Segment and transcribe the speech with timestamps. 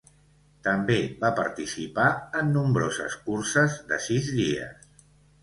[0.67, 2.07] També va participar
[2.41, 4.91] en nombroses curses de sis dies.